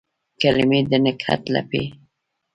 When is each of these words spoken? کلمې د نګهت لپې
کلمې 0.41 0.79
د 0.89 0.91
نګهت 1.05 1.41
لپې 1.55 1.83